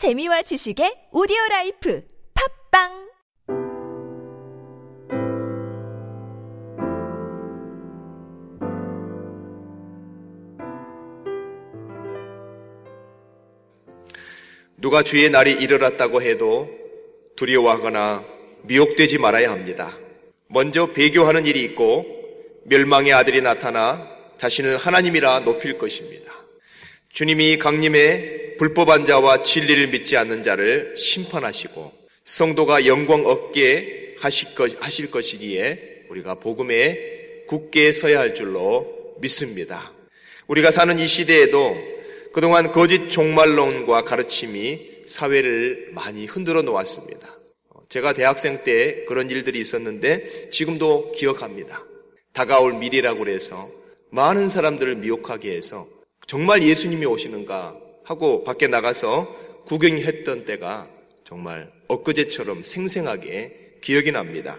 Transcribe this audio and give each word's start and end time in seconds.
재미와 0.00 0.40
지식의 0.40 1.08
오디오 1.12 1.36
라이프 1.50 2.02
팟빵 2.70 3.10
누가 14.78 15.02
주의 15.02 15.28
날이 15.28 15.52
이르렀다고 15.52 16.22
해도 16.22 16.70
두려워하거나 17.36 18.24
미혹되지 18.62 19.18
말아야 19.18 19.50
합니다. 19.50 19.98
먼저 20.46 20.94
배교하는 20.94 21.44
일이 21.44 21.62
있고 21.64 22.06
멸망의 22.64 23.12
아들이 23.12 23.42
나타나 23.42 24.08
자신을 24.38 24.78
하나님이라 24.78 25.40
높일 25.40 25.76
것입니다. 25.76 26.32
주님이 27.10 27.58
강림의 27.58 28.49
불법한 28.60 29.06
자와 29.06 29.42
진리를 29.42 29.86
믿지 29.86 30.18
않는 30.18 30.42
자를 30.42 30.94
심판하시고 30.94 31.92
성도가 32.24 32.84
영광 32.84 33.24
얻게 33.24 34.16
하실, 34.18 34.54
것, 34.54 34.76
하실 34.84 35.10
것이기에 35.10 36.04
우리가 36.10 36.34
복음에 36.34 37.44
굳게 37.48 37.92
서야 37.92 38.18
할 38.18 38.34
줄로 38.34 39.14
믿습니다. 39.18 39.94
우리가 40.46 40.70
사는 40.70 40.98
이 40.98 41.08
시대에도 41.08 41.74
그동안 42.34 42.70
거짓 42.70 43.08
종말론과 43.08 44.04
가르침이 44.04 45.04
사회를 45.06 45.92
많이 45.92 46.26
흔들어 46.26 46.60
놓았습니다. 46.60 47.38
제가 47.88 48.12
대학생 48.12 48.62
때 48.62 49.06
그런 49.08 49.30
일들이 49.30 49.58
있었는데 49.58 50.50
지금도 50.50 51.12
기억합니다. 51.12 51.82
다가올 52.34 52.74
미래라고 52.74 53.26
해서 53.26 53.70
많은 54.10 54.50
사람들을 54.50 54.96
미혹하게 54.96 55.56
해서 55.56 55.86
정말 56.26 56.62
예수님이 56.62 57.06
오시는가 57.06 57.88
하고 58.10 58.42
밖에 58.42 58.66
나가서 58.66 59.62
구경했던 59.66 60.44
때가 60.44 60.88
정말 61.22 61.70
엊그제처럼 61.86 62.64
생생하게 62.64 63.76
기억이 63.80 64.10
납니다. 64.10 64.58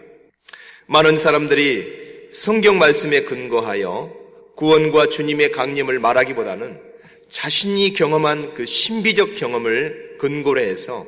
많은 0.86 1.18
사람들이 1.18 2.30
성경 2.32 2.80
말씀에 2.80 3.24
근거하여 3.24 4.14
구원과 4.56 5.08
주님의 5.08 5.52
강림을 5.52 6.00
말하기보다는 6.00 6.80
자신이 7.28 7.92
경험한 7.92 8.54
그 8.54 8.66
신비적 8.66 9.36
경험을 9.36 10.16
근거로 10.18 10.62
해서 10.62 11.06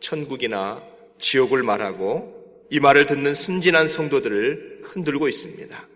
천국이나 0.00 0.82
지옥을 1.18 1.62
말하고 1.62 2.66
이 2.70 2.80
말을 2.80 3.06
듣는 3.06 3.32
순진한 3.32 3.88
성도들을 3.88 4.82
흔들고 4.82 5.26
있습니다. 5.26 5.88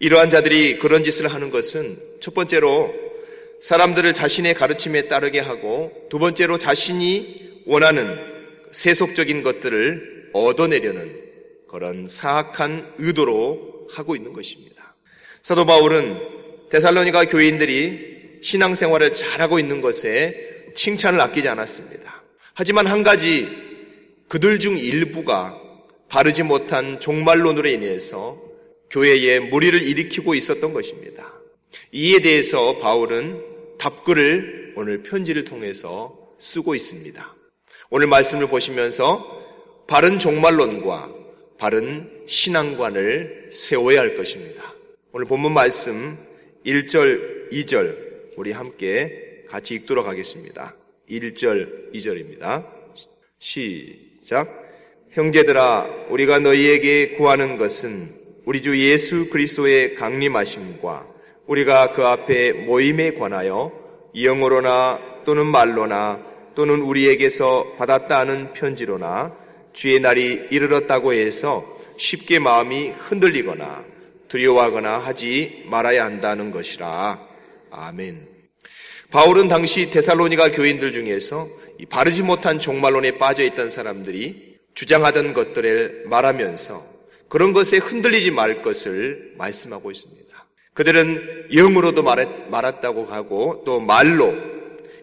이러한 0.00 0.30
자들이 0.30 0.80
그런 0.80 1.04
짓을 1.04 1.28
하는 1.28 1.50
것은 1.50 1.96
첫 2.18 2.34
번째로 2.34 3.09
사람들을 3.60 4.14
자신의 4.14 4.54
가르침에 4.54 5.08
따르게 5.08 5.40
하고 5.40 5.92
두 6.08 6.18
번째로 6.18 6.58
자신이 6.58 7.62
원하는 7.66 8.18
세속적인 8.72 9.42
것들을 9.42 10.30
얻어내려는 10.32 11.20
그런 11.68 12.06
사악한 12.08 12.94
의도로 12.98 13.88
하고 13.92 14.16
있는 14.16 14.32
것입니다. 14.32 14.94
사도 15.42 15.66
바울은 15.66 16.18
데살로니가 16.70 17.26
교인들이 17.26 18.38
신앙생활을 18.42 19.14
잘하고 19.14 19.58
있는 19.58 19.80
것에 19.80 20.72
칭찬을 20.74 21.20
아끼지 21.20 21.48
않았습니다. 21.48 22.22
하지만 22.54 22.86
한 22.86 23.02
가지 23.02 23.48
그들 24.28 24.58
중 24.60 24.78
일부가 24.78 25.60
바르지 26.08 26.42
못한 26.42 26.98
종말론으로 27.00 27.68
인해서 27.68 28.40
교회에 28.90 29.40
무리를 29.40 29.80
일으키고 29.82 30.34
있었던 30.34 30.72
것입니다. 30.72 31.32
이에 31.92 32.20
대해서 32.20 32.78
바울은 32.78 33.49
답글을 33.80 34.74
오늘 34.76 35.02
편지를 35.02 35.44
통해서 35.44 36.34
쓰고 36.38 36.74
있습니다. 36.74 37.36
오늘 37.88 38.06
말씀을 38.08 38.46
보시면서 38.46 39.84
바른 39.88 40.18
종말론과 40.18 41.10
바른 41.58 42.24
신앙관을 42.26 43.48
세워야 43.50 44.00
할 44.00 44.16
것입니다. 44.16 44.74
오늘 45.12 45.26
본문 45.26 45.52
말씀 45.52 46.16
1절, 46.64 47.50
2절 47.50 48.36
우리 48.36 48.52
함께 48.52 49.44
같이 49.48 49.74
읽도록 49.74 50.06
하겠습니다. 50.06 50.76
1절, 51.10 51.92
2절입니다. 51.94 52.66
시작. 53.38 54.60
형제들아, 55.10 56.06
우리가 56.10 56.38
너희에게 56.38 57.10
구하는 57.16 57.56
것은 57.56 58.08
우리 58.44 58.62
주 58.62 58.78
예수 58.78 59.30
그리스도의 59.30 59.94
강림하심과 59.94 61.19
우리가 61.46 61.92
그 61.92 62.04
앞에 62.04 62.52
모임에 62.52 63.14
관하여 63.14 63.72
영어로나 64.14 64.98
또는 65.24 65.46
말로나 65.46 66.20
또는 66.54 66.80
우리에게서 66.80 67.74
받았다 67.78 68.20
하는 68.20 68.52
편지로나 68.52 69.34
주의 69.72 70.00
날이 70.00 70.48
이르렀다고 70.50 71.12
해서 71.12 71.64
쉽게 71.96 72.38
마음이 72.38 72.90
흔들리거나 72.90 73.84
두려워하거나 74.28 74.98
하지 74.98 75.64
말아야 75.66 76.04
한다는 76.04 76.50
것이라. 76.50 77.20
아멘. 77.70 78.28
바울은 79.10 79.48
당시 79.48 79.90
데살로니가 79.90 80.52
교인들 80.52 80.92
중에서 80.92 81.46
바르지 81.88 82.22
못한 82.22 82.58
종말론에 82.58 83.18
빠져 83.18 83.42
있던 83.44 83.70
사람들이 83.70 84.58
주장하던 84.74 85.34
것들을 85.34 86.04
말하면서 86.06 86.82
그런 87.28 87.52
것에 87.52 87.78
흔들리지 87.78 88.30
말 88.30 88.62
것을 88.62 89.34
말씀하고 89.36 89.90
있습니다. 89.90 90.19
그들은 90.80 91.48
영으로도 91.52 92.02
말했 92.02 92.80
다고 92.80 93.04
하고 93.04 93.62
또 93.66 93.80
말로 93.80 94.34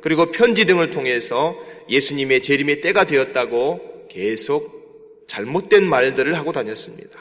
그리고 0.02 0.32
편지 0.32 0.66
등을 0.66 0.90
통해서 0.90 1.56
예수님의 1.88 2.42
재림의 2.42 2.82
때가 2.82 3.04
되었다고 3.04 4.08
계속 4.10 5.26
잘못된 5.28 5.88
말들을 5.88 6.34
하고 6.34 6.52
다녔습니다. 6.52 7.20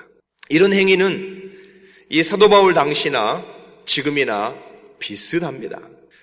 이런 0.49 0.73
행위는 0.73 1.53
이 2.09 2.23
사도 2.23 2.49
바울 2.49 2.73
당시나 2.73 3.45
지금이나 3.85 4.57
비슷합니다. 5.01 5.79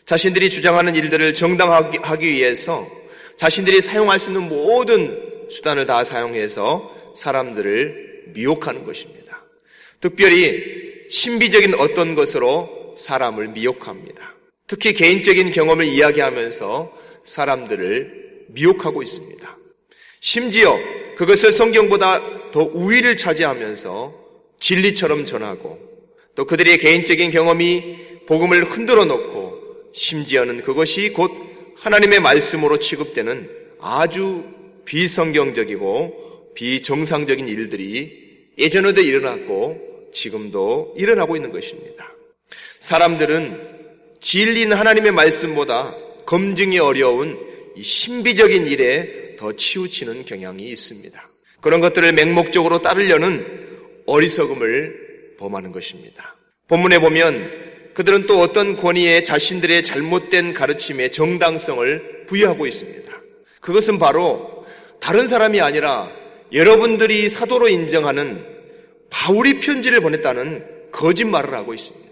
자신들이 0.05 0.49
주장하는 0.49 0.95
일들을 0.95 1.35
정당하기 1.35 2.27
위해서 2.27 2.89
자신들이 3.37 3.79
사용할 3.79 4.19
수 4.19 4.31
있는 4.31 4.49
모든 4.49 5.49
수단을 5.51 5.85
다 5.85 6.03
사용해서 6.03 7.13
사람들을 7.15 8.31
미혹하는 8.33 8.85
것입니다. 8.85 9.45
특별히 10.01 10.92
신비적인 11.13 11.75
어떤 11.75 12.15
것으로 12.15 12.95
사람을 12.97 13.49
미혹합니다. 13.49 14.33
특히 14.65 14.93
개인적인 14.93 15.51
경험을 15.51 15.85
이야기하면서 15.85 16.91
사람들을 17.23 18.47
미혹하고 18.47 19.03
있습니다. 19.03 19.57
심지어 20.21 20.75
그것을 21.15 21.51
성경보다 21.51 22.49
더 22.51 22.63
우위를 22.63 23.17
차지하면서 23.17 24.11
진리처럼 24.59 25.25
전하고 25.25 25.77
또 26.33 26.45
그들의 26.45 26.79
개인적인 26.79 27.29
경험이 27.29 27.97
복음을 28.25 28.63
흔들어 28.63 29.05
놓고 29.05 29.91
심지어는 29.93 30.63
그것이 30.63 31.13
곧 31.13 31.31
하나님의 31.75 32.21
말씀으로 32.21 32.79
취급되는 32.79 33.51
아주 33.79 34.45
비성경적이고 34.85 36.53
비정상적인 36.55 37.47
일들이 37.47 38.47
예전에도 38.57 39.01
일어났고 39.01 39.92
지금도 40.13 40.95
일어나고 40.97 41.35
있는 41.35 41.51
것입니다. 41.51 42.11
사람들은 42.79 43.73
진리는 44.21 44.75
하나님의 44.75 45.11
말씀보다 45.11 45.95
검증이 46.25 46.79
어려운 46.79 47.37
이 47.75 47.83
신비적인 47.83 48.67
일에 48.67 49.35
더 49.37 49.53
치우치는 49.53 50.25
경향이 50.25 50.63
있습니다. 50.63 51.29
그런 51.61 51.81
것들을 51.81 52.13
맹목적으로 52.13 52.81
따르려는 52.81 53.45
어리석음을 54.05 55.35
범하는 55.39 55.71
것입니다. 55.71 56.35
본문에 56.67 56.99
보면 56.99 57.63
그들은 57.93 58.25
또 58.27 58.39
어떤 58.39 58.75
권위에 58.75 59.23
자신들의 59.23 59.83
잘못된 59.83 60.53
가르침에 60.53 61.11
정당성을 61.11 62.25
부여하고 62.27 62.65
있습니다. 62.65 63.13
그것은 63.61 63.99
바로 63.99 64.65
다른 64.99 65.27
사람이 65.27 65.61
아니라 65.61 66.11
여러분들이 66.51 67.29
사도로 67.29 67.67
인정하는 67.69 68.52
바울이 69.13 69.59
편지를 69.59 70.01
보냈다는 70.01 70.65
거짓말을 70.91 71.53
하고 71.53 71.73
있습니다. 71.73 72.03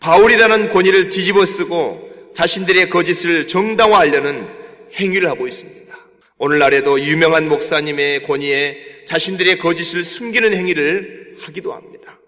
바울이라는 0.00 0.70
권위를 0.70 1.08
뒤집어 1.08 1.46
쓰고 1.46 2.32
자신들의 2.34 2.90
거짓을 2.90 3.46
정당화하려는 3.46 4.46
행위를 4.94 5.30
하고 5.30 5.46
있습니다. 5.46 5.96
오늘날에도 6.38 7.00
유명한 7.00 7.48
목사님의 7.48 8.24
권위에 8.24 9.04
자신들의 9.06 9.58
거짓을 9.58 10.02
숨기는 10.04 10.52
행위를 10.52 11.36
하기도 11.38 11.72
합니다. 11.72 12.18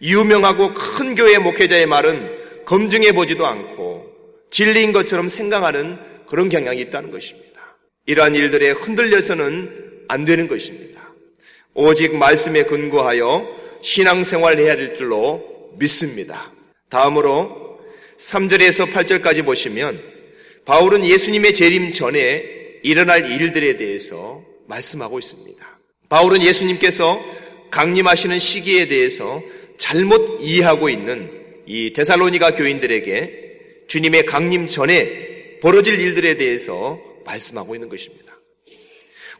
유명하고 0.00 0.72
큰 0.72 1.14
교회 1.16 1.38
목회자의 1.38 1.86
말은 1.86 2.64
검증해 2.64 3.12
보지도 3.12 3.46
않고 3.46 4.06
진리인 4.50 4.92
것처럼 4.92 5.28
생각하는 5.28 5.98
그런 6.26 6.48
경향이 6.48 6.80
있다는 6.82 7.10
것입니다. 7.10 7.76
이러한 8.06 8.36
일들에 8.36 8.70
흔들려서는 8.70 10.04
안 10.08 10.24
되는 10.24 10.46
것입니다. 10.46 10.99
오직 11.74 12.16
말씀에 12.16 12.64
근거하여 12.64 13.46
신앙생활 13.82 14.58
해야 14.58 14.76
될 14.76 14.96
줄로 14.96 15.70
믿습니다. 15.78 16.50
다음으로 16.88 17.78
3절에서 18.18 18.92
8절까지 18.92 19.44
보시면 19.44 20.00
바울은 20.64 21.04
예수님의 21.04 21.54
재림 21.54 21.92
전에 21.92 22.60
일어날 22.82 23.26
일들에 23.26 23.76
대해서 23.76 24.42
말씀하고 24.66 25.18
있습니다. 25.18 25.78
바울은 26.08 26.42
예수님께서 26.42 27.22
강림하시는 27.70 28.38
시기에 28.38 28.88
대해서 28.88 29.42
잘못 29.78 30.40
이해하고 30.42 30.88
있는 30.88 31.30
이 31.66 31.92
데살로니가 31.92 32.54
교인들에게 32.54 33.84
주님의 33.88 34.26
강림 34.26 34.66
전에 34.66 35.58
벌어질 35.62 36.00
일들에 36.00 36.34
대해서 36.34 37.00
말씀하고 37.24 37.74
있는 37.74 37.88
것입니다. 37.88 38.38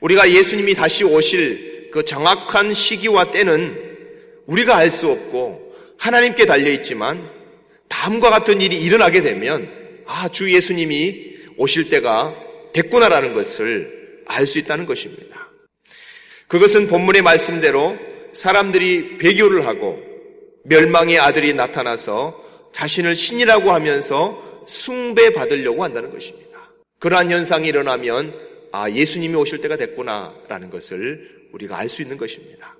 우리가 0.00 0.30
예수님이 0.30 0.74
다시 0.74 1.04
오실 1.04 1.79
그 1.90 2.04
정확한 2.04 2.74
시기와 2.74 3.30
때는 3.30 3.90
우리가 4.46 4.76
알 4.76 4.90
수 4.90 5.08
없고 5.08 5.74
하나님께 5.98 6.46
달려 6.46 6.70
있지만 6.72 7.28
다음과 7.88 8.30
같은 8.30 8.60
일이 8.60 8.80
일어나게 8.80 9.22
되면 9.22 9.68
아, 10.06 10.28
주 10.28 10.52
예수님이 10.52 11.36
오실 11.56 11.88
때가 11.88 12.34
됐구나라는 12.72 13.34
것을 13.34 14.22
알 14.26 14.46
수 14.46 14.58
있다는 14.58 14.86
것입니다. 14.86 15.50
그것은 16.46 16.88
본문의 16.88 17.22
말씀대로 17.22 17.96
사람들이 18.32 19.18
배교를 19.18 19.66
하고 19.66 20.00
멸망의 20.64 21.18
아들이 21.18 21.52
나타나서 21.52 22.40
자신을 22.72 23.14
신이라고 23.14 23.72
하면서 23.72 24.64
숭배받으려고 24.66 25.82
한다는 25.84 26.10
것입니다. 26.10 26.70
그러한 26.98 27.30
현상이 27.30 27.68
일어나면 27.68 28.34
아, 28.72 28.88
예수님이 28.88 29.34
오실 29.34 29.58
때가 29.58 29.76
됐구나라는 29.76 30.70
것을 30.70 31.39
우리가 31.52 31.78
알 31.78 31.88
수 31.88 32.02
있는 32.02 32.16
것입니다. 32.16 32.76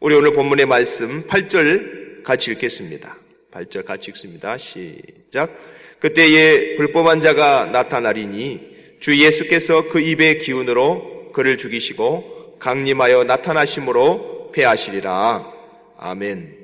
우리 0.00 0.14
오늘 0.14 0.32
본문의 0.32 0.66
말씀 0.66 1.26
8절 1.26 2.22
같이 2.22 2.52
읽겠습니다. 2.52 3.16
8절 3.52 3.84
같이 3.84 4.10
읽습니다. 4.10 4.56
시작. 4.56 5.50
그때에 5.98 6.76
불법한 6.76 7.20
자가 7.20 7.66
나타나리니 7.66 8.70
주 9.00 9.18
예수께서 9.18 9.88
그 9.88 10.00
입의 10.00 10.38
기운으로 10.38 11.32
그를 11.32 11.56
죽이시고 11.56 12.58
강림하여 12.58 13.24
나타나심으로 13.24 14.52
패하시리라. 14.52 15.52
아멘. 15.98 16.56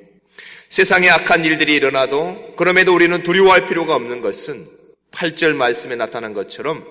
세상에 0.69 1.09
악한 1.09 1.45
일들이 1.45 1.75
일어나도 1.75 2.55
그럼에도 2.57 2.95
우리는 2.95 3.23
두려워할 3.23 3.69
필요가 3.69 3.95
없는 3.95 4.21
것은 4.21 4.67
8절 5.13 5.55
말씀에 5.55 5.97
나타난 5.97 6.35
것처럼 6.35 6.85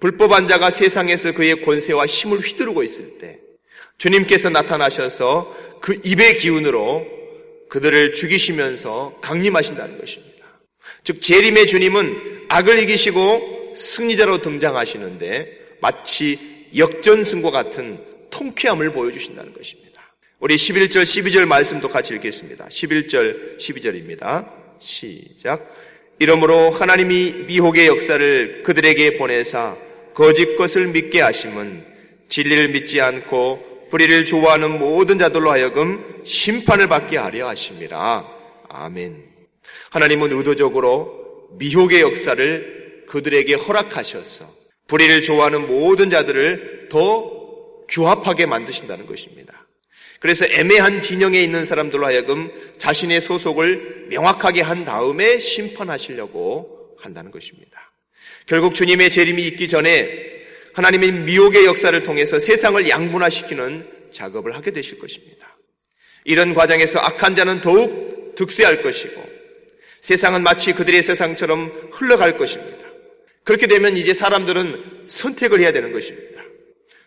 불법한 0.00 0.48
자가 0.48 0.70
세상에서 0.70 1.32
그의 1.32 1.62
권세와 1.62 2.06
힘을 2.06 2.38
휘두르고 2.38 2.82
있을 2.82 3.18
때 3.18 3.38
주님께서 4.02 4.50
나타나셔서 4.50 5.78
그 5.80 6.00
입의 6.02 6.38
기운으로 6.38 7.06
그들을 7.68 8.14
죽이시면서 8.14 9.18
강림하신다는 9.20 9.96
것입니다. 9.96 10.44
즉 11.04 11.22
재림의 11.22 11.68
주님은 11.68 12.46
악을 12.48 12.80
이기시고 12.80 13.74
승리자로 13.76 14.42
등장하시는데 14.42 15.76
마치 15.80 16.66
역전승과 16.76 17.52
같은 17.52 18.00
통쾌함을 18.30 18.90
보여주신다는 18.90 19.54
것입니다. 19.54 20.02
우리 20.40 20.56
11절, 20.56 21.02
12절 21.02 21.46
말씀도 21.46 21.88
같이 21.88 22.14
읽겠습니다. 22.16 22.66
11절, 22.66 23.56
12절입니다. 23.58 24.50
시작. 24.80 25.72
이러므로 26.18 26.70
하나님이 26.70 27.44
미혹의 27.46 27.86
역사를 27.86 28.64
그들에게 28.64 29.16
보내사 29.16 29.76
거짓 30.12 30.56
것을 30.56 30.88
믿게 30.88 31.20
하심은 31.20 31.84
진리를 32.28 32.70
믿지 32.70 33.00
않고 33.00 33.71
불의를 33.92 34.24
좋아하는 34.24 34.78
모든 34.78 35.18
자들로 35.18 35.50
하여금 35.50 36.22
심판을 36.24 36.88
받게 36.88 37.18
하려 37.18 37.46
하심이라. 37.48 38.26
아멘. 38.70 39.22
하나님은 39.90 40.32
의도적으로 40.32 41.50
미혹의 41.58 42.00
역사를 42.00 43.04
그들에게 43.06 43.52
허락하셔서 43.52 44.46
불의를 44.86 45.20
좋아하는 45.20 45.66
모든 45.66 46.08
자들을 46.08 46.88
더 46.90 47.84
규합하게 47.86 48.46
만드신다는 48.46 49.04
것입니다. 49.04 49.66
그래서 50.20 50.46
애매한 50.46 51.02
진영에 51.02 51.42
있는 51.42 51.66
사람들로 51.66 52.06
하여금 52.06 52.50
자신의 52.78 53.20
소속을 53.20 54.06
명확하게 54.08 54.62
한 54.62 54.86
다음에 54.86 55.38
심판하시려고 55.38 56.96
한다는 56.98 57.30
것입니다. 57.30 57.92
결국 58.46 58.74
주님의 58.74 59.10
재림이 59.10 59.42
있기 59.48 59.68
전에 59.68 60.31
하나님의 60.74 61.12
미혹의 61.12 61.66
역사를 61.66 62.02
통해서 62.02 62.38
세상을 62.38 62.88
양분화시키는 62.88 63.86
작업을 64.10 64.54
하게 64.54 64.70
되실 64.70 64.98
것입니다. 64.98 65.56
이런 66.24 66.54
과정에서 66.54 67.00
악한 67.00 67.34
자는 67.34 67.60
더욱 67.60 68.34
득세할 68.36 68.82
것이고 68.82 69.22
세상은 70.00 70.42
마치 70.42 70.72
그들의 70.72 71.02
세상처럼 71.02 71.90
흘러갈 71.92 72.36
것입니다. 72.36 72.86
그렇게 73.44 73.66
되면 73.66 73.96
이제 73.96 74.14
사람들은 74.14 75.06
선택을 75.06 75.60
해야 75.60 75.72
되는 75.72 75.92
것입니다. 75.92 76.42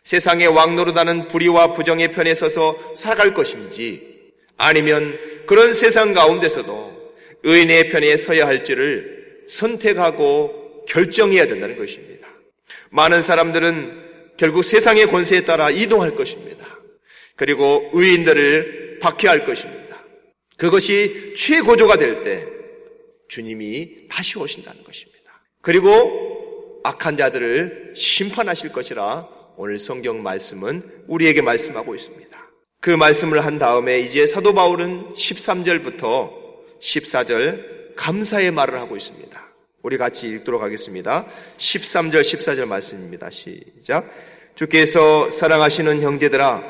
세상의 0.04 0.48
왕노릇하는 0.48 1.28
불의와 1.30 1.74
부정의 1.74 2.12
편에 2.12 2.36
서서 2.36 2.94
살아갈 2.96 3.34
것인지 3.34 4.16
아니면 4.58 5.18
그런 5.46 5.74
세상 5.74 6.14
가운데서도 6.14 7.14
의인의 7.44 7.90
편에 7.90 8.16
서야 8.18 8.48
할지를 8.48 9.44
선택하고 9.48 10.86
결정해야 10.88 11.48
된다는 11.48 11.78
것입니다. 11.78 12.15
많은 12.96 13.22
사람들은 13.22 14.04
결국 14.38 14.64
세상의 14.64 15.08
권세에 15.08 15.42
따라 15.42 15.70
이동할 15.70 16.16
것입니다. 16.16 16.66
그리고 17.36 17.90
의인들을 17.94 19.00
박해할 19.02 19.46
것입니다. 19.46 20.02
그것이 20.58 21.34
최고조가 21.36 21.98
될 21.98 22.24
때 22.24 22.48
주님이 23.28 24.08
다시 24.10 24.40
오신다는 24.40 24.84
것입니다. 24.84 25.42
그리고 25.62 26.82
악한 26.84 27.18
자들을 27.18 27.94
심판하실 27.96 28.72
것이라 28.72 29.28
오늘 29.58 29.78
성경 29.78 30.24
말씀은 30.24 31.04
우리에게 31.08 31.42
말씀하고 31.42 31.96
있습니다. 31.96 32.26
그 32.80 32.92
말씀을 32.92 33.44
한 33.44 33.58
다음에 33.60 34.00
이제 34.00 34.26
사도 34.26 34.54
바울은 34.54 35.14
13절부터 35.16 36.32
14절 36.80 37.96
감사의 37.96 38.52
말을 38.52 38.80
하고 38.80 38.96
있습니다. 38.96 39.55
우리 39.86 40.00
같이 40.00 40.28
읽도록 40.30 40.64
하겠습니다. 40.64 41.28
13절, 41.60 42.22
14절 42.22 42.66
말씀입니다. 42.66 43.30
시작. 43.30 44.10
주께서 44.56 45.30
사랑하시는 45.30 46.02
형제들아, 46.02 46.64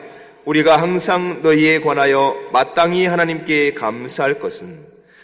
우리가 0.43 0.75
항상 0.75 1.41
너희에 1.41 1.79
관하여 1.79 2.35
마땅히 2.51 3.05
하나님께 3.05 3.73
감사할 3.73 4.39
것은 4.39 4.67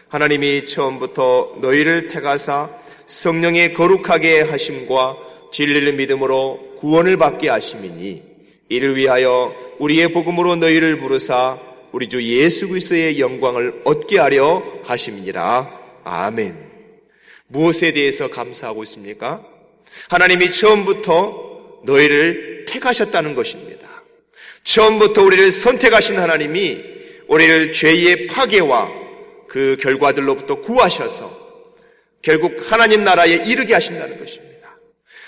하나님이 0.07 0.63
처음부터 0.63 1.57
너희를 1.59 2.07
택하사 2.07 2.69
성령의 3.07 3.73
거룩하게 3.73 4.43
하심과 4.43 5.17
진리를 5.51 5.91
믿음으로 5.91 6.77
구원을 6.79 7.17
받게 7.17 7.49
하심이니 7.49 8.23
이를 8.69 8.95
위하여 8.95 9.53
우리의 9.79 10.13
복음으로 10.13 10.55
너희를 10.55 10.98
부르사 10.98 11.60
우리 11.91 12.07
주 12.07 12.24
예수 12.24 12.69
그리스도의 12.69 13.19
영광을 13.19 13.81
얻게 13.83 14.17
하려 14.17 14.63
하심이니라. 14.86 15.81
아멘. 16.05 16.70
무엇에 17.51 17.91
대해서 17.91 18.29
감사하고 18.29 18.84
있습니까? 18.84 19.46
하나님이 20.10 20.51
처음부터 20.53 21.81
너희를 21.84 22.65
택하셨다는 22.67 23.36
것입니다. 23.36 24.03
처음부터 24.63 25.24
우리를 25.24 25.51
선택하신 25.51 26.17
하나님이 26.17 26.77
우리를 27.27 27.74
죄의 27.74 28.27
파괴와 28.27 28.89
그 29.48 29.75
결과들로부터 29.81 30.62
구하셔서 30.62 31.29
결국 32.22 32.55
하나님 32.72 33.03
나라에 33.03 33.36
이르게 33.46 33.74
하신다는 33.74 34.17
것입니다. 34.17 34.77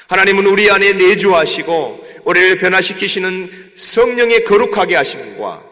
하나님은 0.07 0.45
우리 0.45 0.69
안에 0.69 0.93
내주하시고 0.93 2.07
우리를 2.23 2.57
변화시키시는 2.57 3.71
성령의 3.75 4.45
거룩하게 4.45 4.95
하심과 4.95 5.63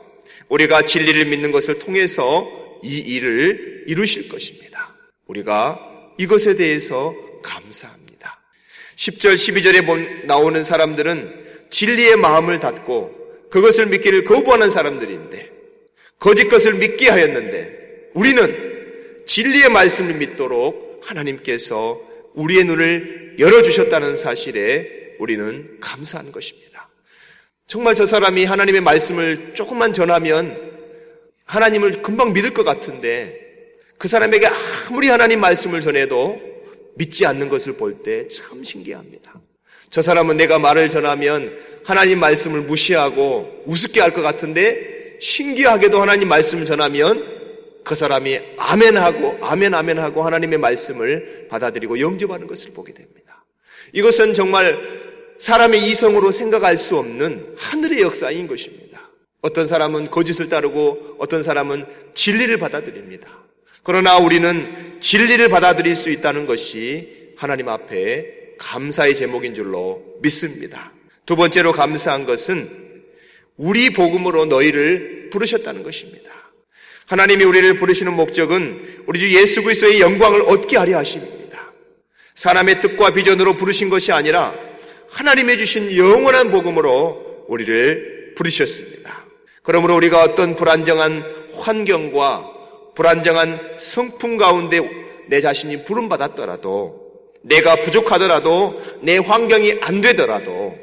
우리가 0.49 0.81
진리를 0.81 1.25
믿는 1.25 1.51
것을 1.51 1.79
통해서 1.79 2.45
이 2.83 2.97
일을 2.97 3.85
이루실 3.87 4.27
것입니다. 4.27 4.93
우리가 5.27 5.90
이것에 6.17 6.55
대해서 6.55 7.15
감사합니다. 7.41 8.39
10절, 8.95 9.35
12절에 9.35 10.25
나오는 10.25 10.63
사람들은 10.63 11.67
진리의 11.69 12.17
마음을 12.17 12.59
닫고 12.59 13.49
그것을 13.49 13.87
믿기를 13.87 14.25
거부하는 14.25 14.69
사람들인데 14.69 15.51
거짓 16.19 16.49
것을 16.49 16.75
믿게 16.75 17.09
하였는데 17.09 18.11
우리는 18.13 19.23
진리의 19.25 19.69
말씀을 19.69 20.15
믿도록 20.15 21.01
하나님께서 21.03 21.99
우리의 22.35 22.65
눈을 22.65 23.37
열어주셨다는 23.39 24.15
사실에 24.15 25.15
우리는 25.19 25.77
감사한 25.79 26.31
것입니다. 26.31 26.89
정말 27.67 27.95
저 27.95 28.05
사람이 28.05 28.45
하나님의 28.45 28.81
말씀을 28.81 29.53
조금만 29.53 29.93
전하면 29.93 30.71
하나님을 31.45 32.01
금방 32.01 32.33
믿을 32.33 32.53
것 32.53 32.63
같은데 32.63 33.40
그 34.01 34.07
사람에게 34.07 34.47
아무리 34.87 35.09
하나님 35.09 35.39
말씀을 35.41 35.79
전해도 35.79 36.41
믿지 36.95 37.23
않는 37.27 37.49
것을 37.49 37.73
볼 37.73 38.01
때 38.01 38.27
참 38.29 38.63
신기합니다. 38.63 39.39
저 39.91 40.01
사람은 40.01 40.37
내가 40.37 40.57
말을 40.57 40.89
전하면 40.89 41.55
하나님 41.85 42.19
말씀을 42.19 42.61
무시하고 42.61 43.61
우습게 43.67 44.01
할 44.01 44.11
것 44.11 44.23
같은데 44.23 45.17
신기하게도 45.19 46.01
하나님 46.01 46.29
말씀을 46.29 46.65
전하면 46.65 47.23
그 47.83 47.93
사람이 47.93 48.39
아멘하고 48.57 49.37
아멘 49.45 49.75
아멘하고 49.75 50.23
하나님의 50.23 50.57
말씀을 50.57 51.45
받아들이고 51.51 51.99
영접하는 51.99 52.47
것을 52.47 52.71
보게 52.71 52.93
됩니다. 52.95 53.45
이것은 53.93 54.33
정말 54.33 54.79
사람의 55.37 55.87
이성으로 55.91 56.31
생각할 56.31 56.75
수 56.75 56.97
없는 56.97 57.53
하늘의 57.55 58.01
역사인 58.01 58.47
것입니다. 58.47 59.11
어떤 59.43 59.67
사람은 59.67 60.09
거짓을 60.09 60.49
따르고 60.49 61.17
어떤 61.19 61.43
사람은 61.43 61.85
진리를 62.15 62.57
받아들입니다. 62.57 63.41
그러나 63.83 64.17
우리는 64.17 64.99
진리를 64.99 65.49
받아들일 65.49 65.95
수 65.95 66.09
있다는 66.09 66.45
것이 66.45 67.33
하나님 67.35 67.67
앞에 67.69 68.55
감사의 68.59 69.15
제목인 69.15 69.55
줄로 69.55 70.03
믿습니다. 70.21 70.91
두 71.25 71.35
번째로 71.35 71.71
감사한 71.71 72.25
것은 72.25 72.69
우리 73.57 73.91
복음으로 73.91 74.45
너희를 74.45 75.29
부르셨다는 75.31 75.83
것입니다. 75.83 76.31
하나님이 77.07 77.43
우리를 77.43 77.75
부르시는 77.75 78.13
목적은 78.13 79.03
우리 79.07 79.19
주 79.19 79.35
예수 79.35 79.63
그리스도의 79.63 79.99
영광을 79.99 80.41
얻게 80.41 80.77
하려 80.77 80.97
하십니다. 80.97 81.73
사람의 82.35 82.81
뜻과 82.81 83.11
비전으로 83.11 83.57
부르신 83.57 83.89
것이 83.89 84.11
아니라 84.11 84.53
하나님의 85.09 85.57
주신 85.57 85.95
영원한 85.97 86.51
복음으로 86.51 87.45
우리를 87.47 88.33
부르셨습니다. 88.35 89.25
그러므로 89.63 89.95
우리가 89.95 90.23
어떤 90.23 90.55
불안정한 90.55 91.25
환경과 91.53 92.50
불안정한 92.95 93.77
성품 93.77 94.37
가운데 94.37 94.79
내 95.27 95.41
자신이 95.41 95.85
부름받았더라도 95.85 97.01
내가 97.41 97.77
부족하더라도 97.77 98.81
내 99.01 99.17
환경이 99.17 99.79
안 99.81 100.01
되더라도 100.01 100.75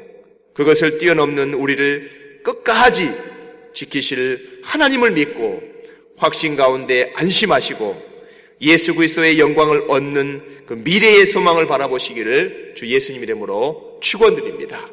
그것을 0.53 0.97
뛰어넘는 0.97 1.53
우리를 1.53 2.41
끝까지 2.43 3.11
지키실 3.73 4.61
하나님을 4.63 5.11
믿고 5.11 5.61
확신 6.17 6.55
가운데 6.55 7.13
안심하시고 7.15 8.09
예수 8.61 8.93
그리스도의 8.93 9.39
영광을 9.39 9.85
얻는 9.87 10.65
그 10.65 10.73
미래의 10.73 11.25
소망을 11.25 11.65
바라보시기를 11.65 12.73
주 12.75 12.87
예수님 12.87 13.23
이름으로 13.23 13.99
축원드립니다. 14.01 14.89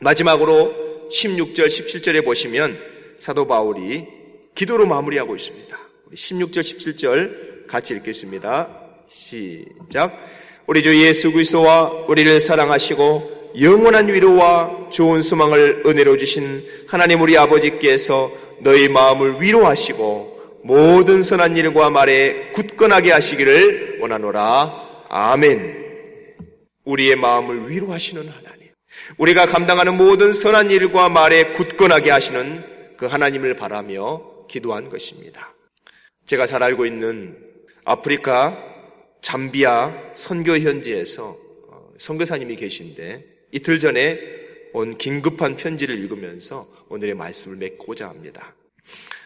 마지막으로 0.00 1.08
16절 1.10 1.66
17절에 1.66 2.24
보시면 2.24 2.76
사도 3.16 3.46
바울이 3.46 4.06
기도로 4.54 4.86
마무리하고 4.86 5.36
있습니다. 5.36 5.83
16절 6.14 6.60
17절 6.60 7.66
같이 7.66 7.94
읽겠습니다. 7.94 8.68
시작. 9.08 10.18
우리 10.66 10.82
주 10.82 10.96
예수 11.04 11.32
그리스도와 11.32 11.90
우리를 12.08 12.40
사랑하시고 12.40 13.52
영원한 13.60 14.08
위로와 14.08 14.88
좋은 14.90 15.22
소망을 15.22 15.82
은혜로 15.86 16.16
주신 16.16 16.64
하나님 16.88 17.20
우리 17.20 17.36
아버지께서 17.36 18.32
너희 18.60 18.88
마음을 18.88 19.40
위로하시고 19.40 20.60
모든 20.64 21.22
선한 21.22 21.56
일과 21.56 21.90
말에 21.90 22.50
굳건하게 22.52 23.12
하시기를 23.12 23.98
원하노라. 24.00 25.06
아멘. 25.08 25.84
우리의 26.84 27.16
마음을 27.16 27.70
위로하시는 27.70 28.22
하나님. 28.22 28.70
우리가 29.18 29.46
감당하는 29.46 29.96
모든 29.96 30.32
선한 30.32 30.70
일과 30.70 31.08
말에 31.08 31.52
굳건하게 31.52 32.10
하시는 32.10 32.64
그 32.96 33.06
하나님을 33.06 33.56
바라며 33.56 34.22
기도한 34.48 34.88
것입니다. 34.88 35.53
제가 36.26 36.46
잘 36.46 36.62
알고 36.62 36.86
있는 36.86 37.36
아프리카 37.84 38.58
잠비아 39.20 39.92
선교 40.14 40.58
현지에서 40.58 41.36
어, 41.68 41.92
선교사님이 41.98 42.56
계신데 42.56 43.24
이틀 43.52 43.78
전에 43.78 44.18
온 44.72 44.96
긴급한 44.96 45.56
편지를 45.56 45.98
읽으면서 45.98 46.66
오늘의 46.88 47.14
말씀을 47.14 47.58
맺고자 47.58 48.08
합니다. 48.08 48.54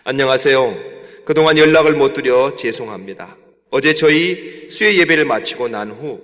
안녕하세요. 0.05 0.75
그동안 1.25 1.57
연락을 1.57 1.95
못 1.95 2.12
드려 2.14 2.55
죄송합니다. 2.57 3.37
어제 3.71 3.95
저희 3.95 4.69
수요 4.69 4.93
예배를 4.93 5.25
마치고 5.25 5.69
난 5.69 5.90
후 5.93 6.21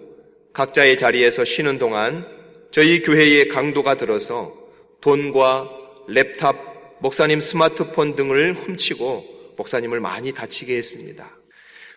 각자의 0.52 0.98
자리에서 0.98 1.44
쉬는 1.44 1.78
동안 1.78 2.26
저희 2.70 3.02
교회의 3.02 3.48
강도가 3.48 3.96
들어서 3.96 4.54
돈과 5.00 5.68
랩탑, 6.08 6.56
목사님 7.00 7.40
스마트폰 7.40 8.16
등을 8.16 8.54
훔치고 8.54 9.33
목사님을 9.56 10.00
많이 10.00 10.32
다치게 10.32 10.76
했습니다. 10.76 11.26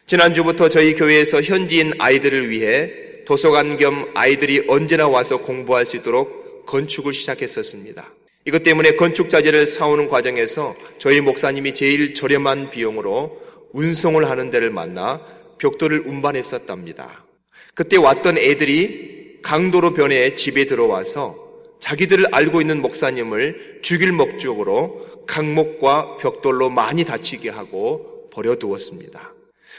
지난주부터 0.06 0.70
저희 0.70 0.94
교회에서 0.94 1.42
현지인 1.42 1.94
아이들을 2.00 2.50
위해 2.50 2.92
도서관 3.26 3.76
겸 3.76 4.10
아이들이 4.14 4.64
언제나 4.68 5.08
와서 5.08 5.38
공부할 5.38 5.86
수 5.86 5.98
있도록 5.98 6.66
건축을 6.66 7.14
시작했었습니다. 7.14 8.14
이것 8.46 8.64
때문에 8.64 8.92
건축 8.92 9.30
자재를 9.30 9.66
사오는 9.66 10.08
과정에서 10.08 10.76
저희 11.00 11.20
목사님이 11.20 11.74
제일 11.74 12.16
저렴한 12.16 12.70
비용으로 12.70 13.42
운송을 13.74 14.30
하는 14.30 14.50
데를 14.50 14.70
만나 14.70 15.20
벽돌을 15.58 16.08
운반했었답니다. 16.08 17.26
그때 17.74 17.98
왔던 17.98 18.38
애들이 18.38 19.40
강도로 19.44 19.94
변해 19.94 20.34
집에 20.34 20.66
들어와서 20.66 21.47
자기들을 21.80 22.28
알고 22.32 22.62
있는 22.62 22.82
목사님을 22.82 23.80
죽일 23.82 24.12
목적으로 24.12 25.06
강목과 25.28 26.18
벽돌로 26.18 26.70
많이 26.70 27.06
다치게 27.06 27.50
하고 27.50 28.30
버려두었습니다. 28.32 29.34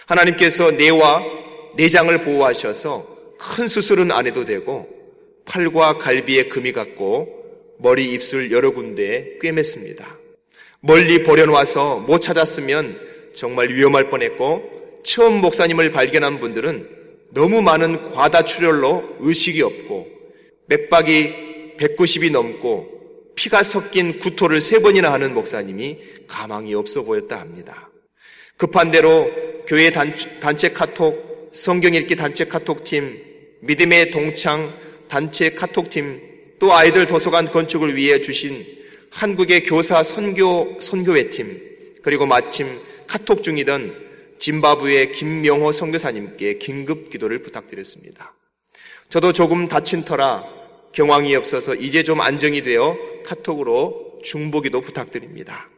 하나님께서 0.06 0.70
뇌와 0.72 1.24
내장을 1.76 2.16
보호하셔서 2.24 3.18
큰 3.38 3.68
수술은 3.68 4.10
안 4.10 4.26
해도 4.26 4.44
되고 4.44 4.88
팔과 5.44 5.98
갈비에 5.98 6.44
금이 6.44 6.72
갔고 6.72 7.38
머리, 7.78 8.12
입술 8.12 8.50
여러 8.50 8.72
군데에 8.72 9.38
꿰맸습니다. 9.40 10.04
멀리 10.80 11.22
버려놔서 11.22 12.00
못 12.00 12.20
찾았으면 12.20 13.00
정말 13.34 13.70
위험할 13.70 14.10
뻔했고 14.10 15.00
처음 15.04 15.40
목사님을 15.40 15.90
발견한 15.90 16.38
분들은 16.38 16.88
너무 17.30 17.62
많은 17.62 18.10
과다 18.10 18.44
출혈로 18.44 19.16
의식이 19.20 19.62
없고 19.62 20.08
맥박이 20.66 21.47
190이 21.78 22.30
넘고 22.30 22.98
피가 23.36 23.62
섞인 23.62 24.18
구토를 24.18 24.60
세 24.60 24.80
번이나 24.80 25.12
하는 25.12 25.32
목사님이 25.32 25.98
가망이 26.26 26.74
없어 26.74 27.02
보였다 27.04 27.38
합니다. 27.40 27.88
급한 28.56 28.90
대로 28.90 29.30
교회 29.66 29.90
단체 29.90 30.70
카톡, 30.70 31.50
성경 31.52 31.94
읽기 31.94 32.16
단체 32.16 32.44
카톡팀, 32.44 33.22
믿음의 33.60 34.10
동창 34.10 34.72
단체 35.08 35.50
카톡팀, 35.50 36.20
또 36.58 36.74
아이들 36.74 37.06
도서관 37.06 37.46
건축을 37.46 37.94
위해 37.94 38.20
주신 38.20 38.66
한국의 39.10 39.62
교사 39.62 40.02
선교, 40.02 40.76
선교회팀, 40.80 42.00
그리고 42.02 42.26
마침 42.26 42.66
카톡 43.06 43.42
중이던 43.44 44.08
짐바브의 44.38 45.12
김명호 45.12 45.70
선교사님께 45.72 46.58
긴급 46.58 47.10
기도를 47.10 47.42
부탁드렸습니다. 47.42 48.34
저도 49.08 49.32
조금 49.32 49.68
다친 49.68 50.04
터라 50.04 50.57
경황이 50.92 51.34
없어서 51.34 51.74
이제 51.74 52.02
좀 52.02 52.20
안정이 52.20 52.62
되어 52.62 52.96
카톡으로 53.26 54.18
중보기도 54.24 54.80
부탁드립니다. 54.80 55.68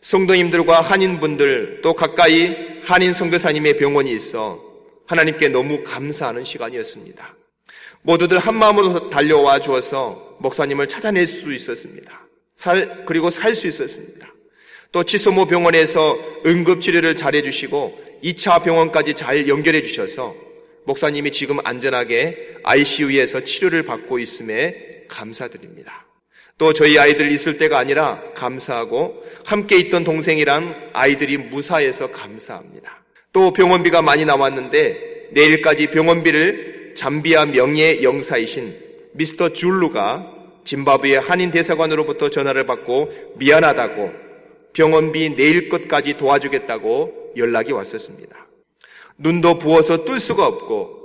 성도님들과 0.00 0.80
한인분들 0.80 1.80
또 1.82 1.94
가까이 1.94 2.54
한인 2.82 3.12
선교사님의 3.12 3.78
병원이 3.78 4.12
있어 4.12 4.62
하나님께 5.06 5.48
너무 5.48 5.82
감사하는 5.82 6.44
시간이었습니다. 6.44 7.36
모두들 8.02 8.38
한마음으로 8.38 9.10
달려와 9.10 9.58
주어서 9.60 10.36
목사님을 10.38 10.88
찾아낼 10.88 11.26
수 11.26 11.52
있었습니다. 11.52 12.26
살, 12.56 13.04
그리고 13.06 13.30
살 13.30 13.54
수 13.54 13.66
있었습니다. 13.66 14.28
또 14.92 15.04
치소모 15.04 15.46
병원에서 15.46 16.16
응급치료를 16.46 17.16
잘해 17.16 17.42
주시고 17.42 17.98
2차 18.22 18.62
병원까지 18.64 19.14
잘 19.14 19.48
연결해 19.48 19.82
주셔서 19.82 20.34
목사님이 20.88 21.32
지금 21.32 21.58
안전하게 21.64 22.60
ICU에서 22.62 23.44
치료를 23.44 23.82
받고 23.82 24.18
있음에 24.18 25.04
감사드립니다. 25.06 26.06
또 26.56 26.72
저희 26.72 26.98
아이들 26.98 27.30
있을 27.30 27.58
때가 27.58 27.78
아니라 27.78 28.22
감사하고 28.34 29.22
함께 29.44 29.76
있던 29.76 30.02
동생이랑 30.02 30.90
아이들이 30.94 31.36
무사해서 31.36 32.10
감사합니다. 32.10 33.04
또 33.34 33.52
병원비가 33.52 34.00
많이 34.00 34.24
나왔는데 34.24 35.28
내일까지 35.32 35.88
병원비를 35.88 36.94
잠비아 36.96 37.44
명예 37.44 38.02
영사이신 38.02 38.74
미스터 39.12 39.50
줄루가 39.50 40.26
짐바브웨 40.64 41.16
한인 41.18 41.50
대사관으로부터 41.50 42.30
전화를 42.30 42.64
받고 42.64 43.34
미안하다고 43.36 44.10
병원비 44.72 45.36
내일 45.36 45.68
것까지 45.68 46.16
도와주겠다고 46.16 47.34
연락이 47.36 47.72
왔었습니다. 47.72 48.47
눈도 49.18 49.58
부어서 49.58 50.04
뜰 50.04 50.20
수가 50.20 50.46
없고 50.46 50.96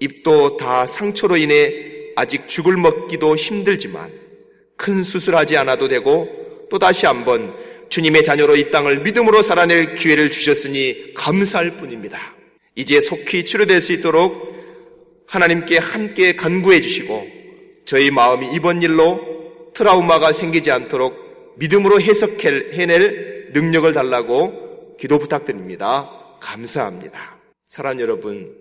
입도 0.00 0.56
다 0.56 0.86
상처로 0.86 1.36
인해 1.36 2.12
아직 2.16 2.48
죽을 2.48 2.76
먹기도 2.76 3.36
힘들지만 3.36 4.10
큰 4.76 5.02
수술하지 5.02 5.56
않아도 5.58 5.88
되고 5.88 6.28
또 6.70 6.78
다시 6.78 7.06
한번 7.06 7.54
주님의 7.90 8.24
자녀로 8.24 8.56
이 8.56 8.70
땅을 8.70 9.00
믿음으로 9.00 9.42
살아낼 9.42 9.94
기회를 9.94 10.30
주셨으니 10.30 11.12
감사할 11.14 11.76
뿐입니다. 11.76 12.18
이제 12.76 13.00
속히 13.00 13.44
치료될 13.44 13.80
수 13.80 13.92
있도록 13.92 14.50
하나님께 15.26 15.78
함께 15.78 16.34
간구해 16.34 16.80
주시고 16.80 17.26
저희 17.84 18.10
마음이 18.10 18.54
이번 18.54 18.80
일로 18.80 19.20
트라우마가 19.74 20.32
생기지 20.32 20.70
않도록 20.70 21.56
믿음으로 21.58 22.00
해석해낼 22.00 23.50
능력을 23.52 23.92
달라고 23.92 24.96
기도 24.98 25.18
부탁드립니다. 25.18 26.10
감사합니다. 26.40 27.29
사랑 27.70 28.00
여러분, 28.00 28.52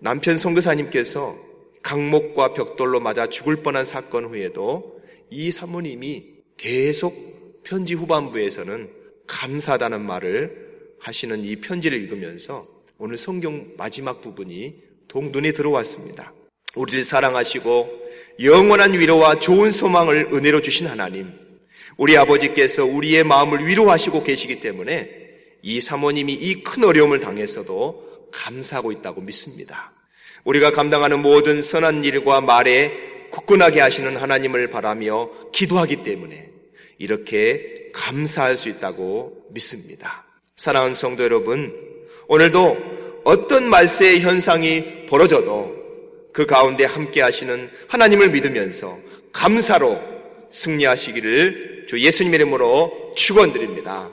남편 0.00 0.36
선교사님께서 0.36 1.36
강목과 1.80 2.54
벽돌로 2.54 2.98
맞아 2.98 3.28
죽을 3.28 3.62
뻔한 3.62 3.84
사건 3.84 4.24
후에도 4.24 5.00
이 5.30 5.52
사모님이 5.52 6.24
계속 6.56 7.62
편지 7.62 7.94
후반부에서는 7.94 8.90
감사하다는 9.28 10.04
말을 10.04 10.96
하시는 10.98 11.44
이 11.44 11.54
편지를 11.54 12.02
읽으면서 12.02 12.66
오늘 12.98 13.16
성경 13.16 13.64
마지막 13.76 14.22
부분이 14.22 14.74
동 15.06 15.30
눈에 15.30 15.52
들어왔습니다. 15.52 16.32
우리를 16.74 17.04
사랑하시고 17.04 17.88
영원한 18.42 18.92
위로와 18.92 19.38
좋은 19.38 19.70
소망을 19.70 20.30
은혜로 20.32 20.62
주신 20.62 20.88
하나님, 20.88 21.32
우리 21.96 22.16
아버지께서 22.16 22.84
우리의 22.84 23.22
마음을 23.22 23.64
위로하시고 23.68 24.24
계시기 24.24 24.60
때문에 24.60 25.16
이 25.62 25.80
사모님이 25.80 26.32
이 26.34 26.64
큰 26.64 26.82
어려움을 26.82 27.20
당했어도 27.20 28.07
감사하고 28.32 28.92
있다고 28.92 29.20
믿습니다. 29.22 29.92
우리가 30.44 30.70
감당하는 30.70 31.20
모든 31.20 31.60
선한 31.62 32.04
일과 32.04 32.40
말에 32.40 32.92
굳건하게 33.30 33.80
하시는 33.80 34.16
하나님을 34.16 34.70
바라며 34.70 35.30
기도하기 35.52 36.02
때문에 36.02 36.50
이렇게 36.98 37.90
감사할 37.92 38.56
수 38.56 38.68
있다고 38.68 39.46
믿습니다. 39.50 40.24
사랑하는 40.56 40.94
성도 40.94 41.22
여러분, 41.22 41.74
오늘도 42.28 43.22
어떤 43.24 43.68
말세의 43.68 44.20
현상이 44.20 45.06
벌어져도 45.06 45.76
그 46.32 46.46
가운데 46.46 46.84
함께 46.84 47.20
하시는 47.20 47.70
하나님을 47.88 48.30
믿으면서 48.30 48.98
감사로 49.32 50.00
승리하시기를 50.50 51.86
주 51.88 52.00
예수님 52.00 52.34
이름으로 52.34 53.12
축원드립니다. 53.16 54.10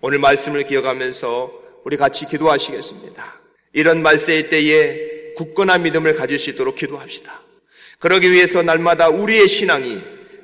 오늘 0.00 0.18
말씀을 0.18 0.64
기억하면서 0.64 1.52
우리 1.84 1.96
같이 1.96 2.26
기도하시겠습니다. 2.26 3.40
이런 3.72 4.02
말세의 4.02 4.48
때에 4.48 5.34
굳건한 5.36 5.82
믿음을 5.82 6.14
가질 6.14 6.38
수 6.38 6.50
있도록 6.50 6.76
기도합시다. 6.76 7.42
그러기 7.98 8.32
위해서 8.32 8.62
날마다 8.62 9.08
우리의 9.08 9.48
신앙이 9.48 10.00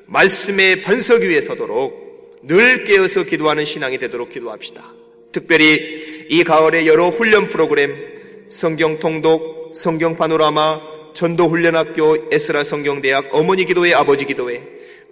말씀의 0.07 0.83
반석 0.83 1.23
위에 1.23 1.41
서도록 1.41 2.41
늘 2.43 2.85
깨어서 2.85 3.25
기도하는 3.25 3.65
신앙이 3.65 3.99
되도록 3.99 4.29
기도합시다. 4.31 4.85
특별히 5.33 6.27
이 6.29 6.45
가을의 6.45 6.87
여러 6.87 7.09
훈련 7.09 7.49
프로그램, 7.49 7.97
성경 8.49 8.99
통독, 8.99 9.73
성경 9.75 10.17
파노라마, 10.17 10.81
전도 11.15 11.49
훈련학교, 11.49 12.29
에스라 12.31 12.65
성경대학, 12.65 13.31
어머니 13.33 13.65
기도회, 13.65 13.95
아버지 13.95 14.25
기도회, 14.25 14.63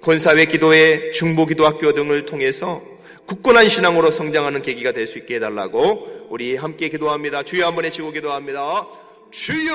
권사회 0.01 0.45
기도회, 0.47 1.13
중보 1.13 1.47
기도학교 1.47 1.93
등을 1.93 2.27
통해서 2.27 2.83
굳건한 3.27 3.69
신앙으로 3.69 4.11
성장하는 4.11 4.63
계기가 4.63 4.93
될 4.93 5.07
수 5.07 5.19
있게 5.19 5.37
해달라고 5.37 6.27
우리 6.31 6.57
함께 6.57 6.89
기도합니다. 6.89 7.43
주여 7.43 7.67
한번 7.67 7.85
외치고 7.85 8.11
기도합니다. 8.11 8.87
주여! 9.31 9.75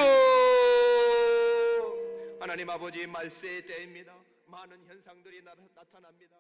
하나님 2.39 2.69
아버지 2.69 3.05
말세의 3.07 3.65
때입니다. 3.65 4.13
많은 4.47 4.77
현상들이 4.87 5.41
나타납니다. 5.75 6.36